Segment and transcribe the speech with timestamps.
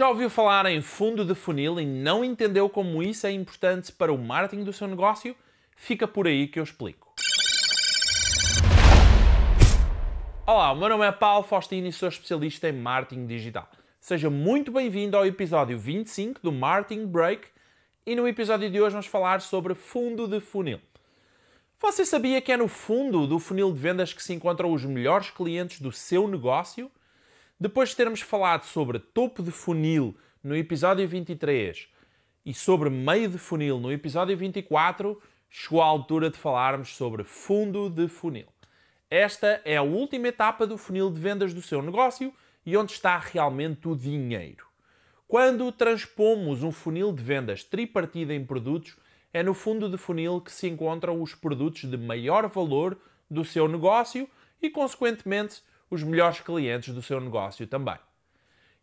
[0.00, 4.10] Já ouviu falar em fundo de funil e não entendeu como isso é importante para
[4.10, 5.36] o marketing do seu negócio?
[5.76, 7.12] Fica por aí que eu explico.
[10.46, 13.68] Olá, o meu nome é Paulo Faustino e sou especialista em marketing digital.
[14.00, 17.48] Seja muito bem-vindo ao episódio 25 do Marketing Break
[18.06, 20.80] e no episódio de hoje vamos falar sobre fundo de funil.
[21.78, 25.28] Você sabia que é no fundo do funil de vendas que se encontram os melhores
[25.28, 26.90] clientes do seu negócio?
[27.62, 31.90] Depois de termos falado sobre topo de funil no episódio 23
[32.46, 37.90] e sobre meio de funil no episódio 24, chegou a altura de falarmos sobre fundo
[37.90, 38.46] de funil.
[39.10, 42.32] Esta é a última etapa do funil de vendas do seu negócio
[42.64, 44.66] e onde está realmente o dinheiro.
[45.28, 48.96] Quando transpomos um funil de vendas tripartido em produtos,
[49.34, 52.98] é no fundo de funil que se encontram os produtos de maior valor
[53.30, 54.26] do seu negócio
[54.62, 57.98] e, consequentemente, os melhores clientes do seu negócio também.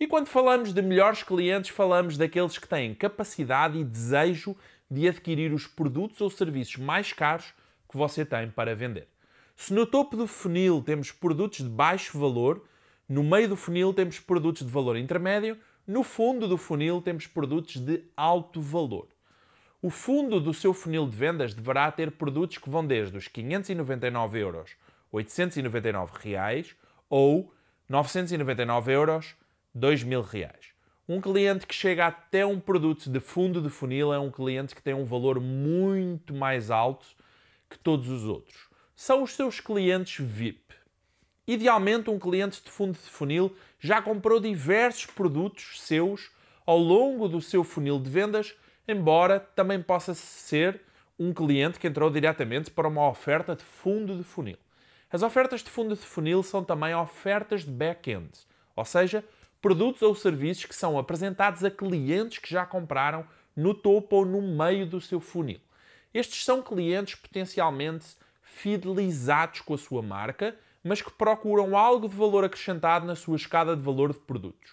[0.00, 4.56] E quando falamos de melhores clientes, falamos daqueles que têm capacidade e desejo
[4.90, 7.54] de adquirir os produtos ou serviços mais caros
[7.88, 9.08] que você tem para vender.
[9.56, 12.64] Se no topo do funil temos produtos de baixo valor,
[13.08, 17.76] no meio do funil temos produtos de valor intermédio, no fundo do funil temos produtos
[17.76, 19.08] de alto valor.
[19.80, 24.38] O fundo do seu funil de vendas deverá ter produtos que vão desde os 599
[24.40, 24.70] euros,
[25.12, 26.74] 899 reais
[27.08, 27.52] ou
[27.88, 29.34] 999 euros,
[29.74, 30.74] 2 mil reais.
[31.06, 34.82] Um cliente que chega até um produto de fundo de funil é um cliente que
[34.82, 37.06] tem um valor muito mais alto
[37.68, 38.68] que todos os outros.
[38.96, 40.74] São os seus clientes VIP.
[41.46, 46.30] Idealmente, um cliente de fundo de funil já comprou diversos produtos seus
[46.64, 48.54] ao longo do seu funil de vendas,
[48.88, 50.80] embora também possa ser
[51.18, 54.56] um cliente que entrou diretamente para uma oferta de fundo de funil.
[55.10, 58.30] As ofertas de fundo de funil são também ofertas de back-end,
[58.74, 59.24] ou seja,
[59.60, 63.24] produtos ou serviços que são apresentados a clientes que já compraram
[63.56, 65.60] no topo ou no meio do seu funil.
[66.12, 72.44] Estes são clientes potencialmente fidelizados com a sua marca, mas que procuram algo de valor
[72.44, 74.72] acrescentado na sua escada de valor de produtos.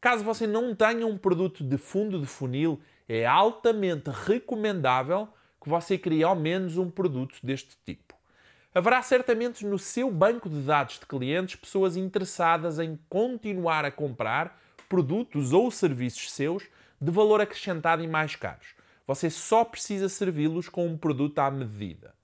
[0.00, 5.28] Caso você não tenha um produto de fundo de funil, é altamente recomendável
[5.62, 8.19] que você crie ao menos um produto deste tipo.
[8.72, 14.60] Haverá certamente no seu banco de dados de clientes pessoas interessadas em continuar a comprar
[14.88, 16.68] produtos ou serviços seus
[17.00, 18.74] de valor acrescentado e mais caros.
[19.08, 22.14] Você só precisa servi-los com um produto à medida.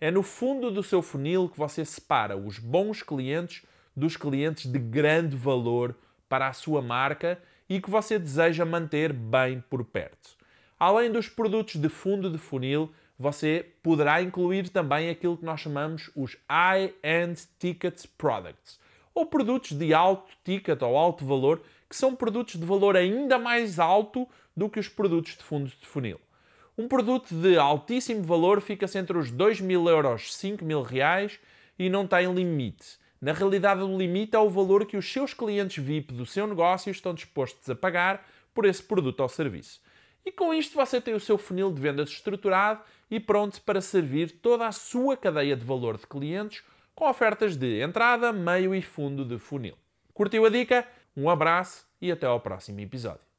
[0.00, 3.62] É no fundo do seu funil que você separa os bons clientes
[3.94, 5.96] dos clientes de grande valor
[6.28, 10.30] para a sua marca e que você deseja manter bem por perto.
[10.80, 12.92] Além dos produtos de fundo de funil,
[13.22, 18.80] você poderá incluir também aquilo que nós chamamos os high-end ticket products,
[19.14, 23.78] ou produtos de alto ticket ou alto valor, que são produtos de valor ainda mais
[23.78, 26.20] alto do que os produtos de fundo de funil.
[26.76, 31.38] Um produto de altíssimo valor fica-se entre os 2 mil euros 5 mil reais
[31.78, 32.98] e não tem limite.
[33.20, 36.90] Na realidade, o limite é o valor que os seus clientes VIP do seu negócio
[36.90, 39.80] estão dispostos a pagar por esse produto ou serviço.
[40.24, 44.30] E com isto você tem o seu funil de vendas estruturado e pronto para servir
[44.30, 46.62] toda a sua cadeia de valor de clientes
[46.94, 49.76] com ofertas de entrada, meio e fundo de funil.
[50.14, 50.86] Curtiu a dica?
[51.16, 53.31] Um abraço e até ao próximo episódio.